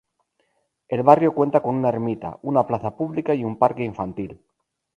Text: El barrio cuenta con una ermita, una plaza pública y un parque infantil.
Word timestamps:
El 0.87 1.03
barrio 1.03 1.31
cuenta 1.31 1.61
con 1.61 1.75
una 1.75 1.89
ermita, 1.89 2.39
una 2.41 2.65
plaza 2.65 2.97
pública 2.97 3.35
y 3.35 3.43
un 3.43 3.59
parque 3.59 3.83
infantil. 3.83 4.41